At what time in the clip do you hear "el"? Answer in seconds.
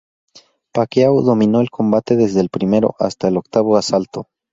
1.61-1.69, 2.41-2.49, 3.27-3.37